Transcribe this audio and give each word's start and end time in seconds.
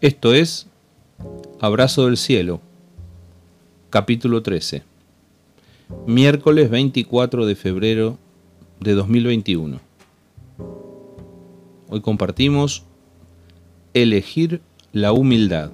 Esto 0.00 0.32
es 0.32 0.68
Abrazo 1.58 2.06
del 2.06 2.16
Cielo, 2.16 2.60
capítulo 3.90 4.44
13, 4.44 4.84
miércoles 6.06 6.70
24 6.70 7.46
de 7.46 7.56
febrero 7.56 8.16
de 8.78 8.94
2021. 8.94 9.80
Hoy 11.88 12.00
compartimos 12.00 12.84
Elegir 13.92 14.60
la 14.92 15.10
humildad. 15.10 15.72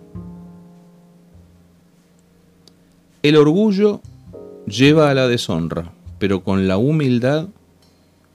El 3.22 3.36
orgullo 3.36 4.00
lleva 4.66 5.10
a 5.10 5.14
la 5.14 5.28
deshonra, 5.28 5.92
pero 6.18 6.42
con 6.42 6.66
la 6.66 6.78
humildad 6.78 7.48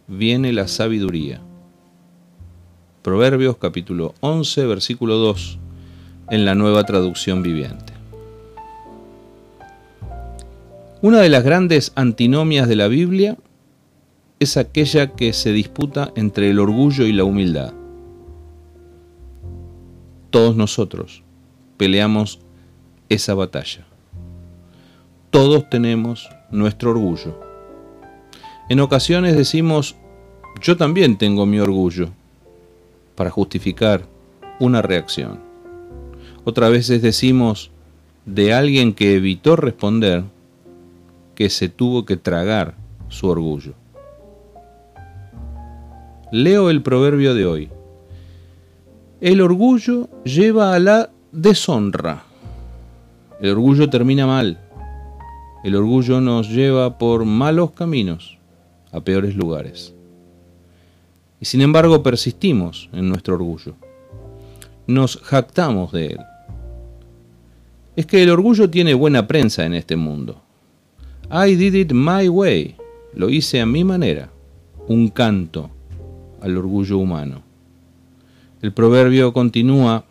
viene 0.07 0.53
la 0.53 0.67
sabiduría. 0.67 1.41
Proverbios 3.01 3.57
capítulo 3.57 4.13
11, 4.19 4.67
versículo 4.67 5.15
2, 5.15 5.57
en 6.31 6.45
la 6.45 6.55
nueva 6.55 6.83
traducción 6.83 7.43
viviente. 7.43 7.93
Una 11.01 11.19
de 11.19 11.29
las 11.29 11.43
grandes 11.43 11.91
antinomias 11.95 12.67
de 12.67 12.75
la 12.75 12.87
Biblia 12.87 13.37
es 14.39 14.57
aquella 14.57 15.15
que 15.15 15.33
se 15.33 15.51
disputa 15.51 16.11
entre 16.15 16.49
el 16.49 16.59
orgullo 16.59 17.05
y 17.05 17.13
la 17.13 17.23
humildad. 17.23 17.73
Todos 20.29 20.55
nosotros 20.55 21.23
peleamos 21.77 22.39
esa 23.09 23.33
batalla. 23.33 23.85
Todos 25.29 25.69
tenemos 25.69 26.29
nuestro 26.51 26.91
orgullo. 26.91 27.39
En 28.69 28.79
ocasiones 28.79 29.35
decimos, 29.35 29.95
yo 30.61 30.77
también 30.77 31.17
tengo 31.17 31.45
mi 31.45 31.59
orgullo, 31.59 32.09
para 33.15 33.29
justificar 33.29 34.05
una 34.59 34.81
reacción. 34.81 35.48
Otras 36.43 36.71
veces 36.71 37.01
decimos 37.01 37.71
de 38.25 38.53
alguien 38.53 38.93
que 38.93 39.15
evitó 39.15 39.55
responder 39.55 40.23
que 41.35 41.49
se 41.49 41.69
tuvo 41.69 42.05
que 42.05 42.17
tragar 42.17 42.75
su 43.07 43.27
orgullo. 43.27 43.73
Leo 46.31 46.69
el 46.69 46.83
proverbio 46.83 47.33
de 47.33 47.45
hoy. 47.45 47.69
El 49.19 49.41
orgullo 49.41 50.09
lleva 50.23 50.73
a 50.73 50.79
la 50.79 51.09
deshonra. 51.31 52.23
El 53.41 53.51
orgullo 53.51 53.89
termina 53.89 54.27
mal. 54.27 54.59
El 55.63 55.75
orgullo 55.75 56.21
nos 56.21 56.49
lleva 56.49 56.97
por 56.97 57.25
malos 57.25 57.71
caminos 57.71 58.37
a 58.91 59.01
peores 59.01 59.35
lugares. 59.35 59.93
Y 61.41 61.45
sin 61.45 61.61
embargo 61.61 62.03
persistimos 62.03 62.89
en 62.93 63.09
nuestro 63.09 63.35
orgullo. 63.35 63.75
Nos 64.89 65.17
jactamos 65.17 65.91
de 65.91 66.07
él. 66.07 66.19
Es 67.95 68.07
que 68.07 68.23
el 68.23 68.31
orgullo 68.31 68.71
tiene 68.71 68.95
buena 68.95 69.27
prensa 69.27 69.63
en 69.63 69.75
este 69.75 69.95
mundo. 69.95 70.41
I 71.31 71.53
did 71.53 71.75
it 71.75 71.91
my 71.91 72.27
way. 72.27 72.75
Lo 73.13 73.29
hice 73.29 73.61
a 73.61 73.67
mi 73.67 73.83
manera. 73.83 74.31
Un 74.87 75.09
canto 75.09 75.69
al 76.41 76.57
orgullo 76.57 76.97
humano. 76.97 77.43
El 78.63 78.73
proverbio 78.73 79.31
continúa, 79.31 80.05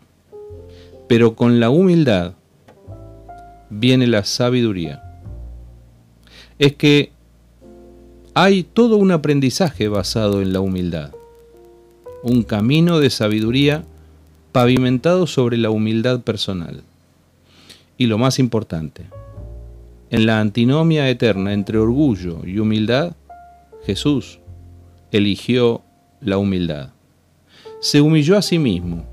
pero 1.09 1.35
con 1.35 1.59
la 1.59 1.69
humildad 1.69 2.35
viene 3.69 4.07
la 4.07 4.23
sabiduría. 4.23 5.03
Es 6.57 6.73
que 6.77 7.11
hay 8.33 8.63
todo 8.63 8.95
un 8.95 9.11
aprendizaje 9.11 9.89
basado 9.89 10.41
en 10.41 10.53
la 10.53 10.61
humildad, 10.61 11.11
un 12.23 12.43
camino 12.43 12.99
de 12.99 13.09
sabiduría 13.09 13.83
pavimentado 14.51 15.27
sobre 15.27 15.57
la 15.57 15.69
humildad 15.69 16.21
personal. 16.21 16.83
Y 17.97 18.07
lo 18.07 18.17
más 18.17 18.39
importante, 18.39 19.05
en 20.09 20.25
la 20.25 20.39
antinomia 20.39 21.09
eterna 21.09 21.53
entre 21.53 21.77
orgullo 21.77 22.39
y 22.45 22.59
humildad, 22.59 23.15
Jesús 23.85 24.39
eligió 25.11 25.81
la 26.21 26.37
humildad. 26.37 26.89
Se 27.79 28.01
humilló 28.01 28.37
a 28.37 28.41
sí 28.41 28.59
mismo, 28.59 29.05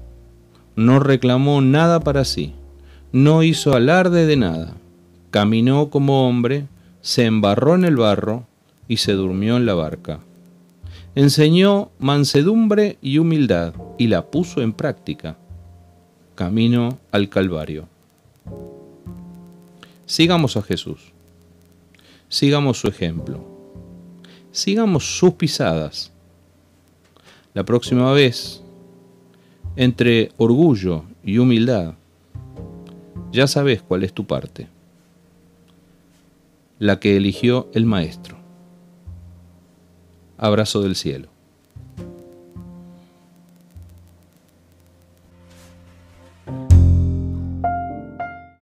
no 0.74 0.98
reclamó 0.98 1.60
nada 1.60 2.00
para 2.00 2.24
sí, 2.24 2.54
no 3.12 3.42
hizo 3.42 3.74
alarde 3.74 4.26
de 4.26 4.36
nada, 4.36 4.74
caminó 5.30 5.90
como 5.90 6.26
hombre, 6.26 6.66
se 7.02 7.26
embarró 7.26 7.74
en 7.74 7.84
el 7.84 7.96
barro 7.96 8.46
y 8.88 8.96
se 8.98 9.12
durmió 9.12 9.56
en 9.56 9.66
la 9.66 9.74
barca. 9.74 10.20
Enseñó 11.14 11.90
mansedumbre 11.98 12.98
y 13.00 13.18
humildad 13.18 13.74
y 13.98 14.06
la 14.06 14.26
puso 14.26 14.60
en 14.62 14.72
práctica. 14.72 15.36
Camino 16.34 16.98
al 17.12 17.28
Calvario. 17.28 17.88
Sigamos 20.04 20.56
a 20.56 20.62
Jesús. 20.62 21.12
Sigamos 22.28 22.78
su 22.78 22.88
ejemplo. 22.88 23.40
Sigamos 24.52 25.18
sus 25.18 25.32
pisadas 25.34 26.12
la 27.56 27.64
próxima 27.64 28.12
vez, 28.12 28.60
entre 29.76 30.30
orgullo 30.36 31.04
y 31.24 31.38
humildad, 31.38 31.94
ya 33.32 33.46
sabes 33.46 33.80
cuál 33.80 34.04
es 34.04 34.12
tu 34.12 34.26
parte, 34.26 34.68
la 36.78 37.00
que 37.00 37.16
eligió 37.16 37.70
el 37.72 37.86
Maestro. 37.86 38.36
Abrazo 40.36 40.82
del 40.82 40.96
cielo. 40.96 41.28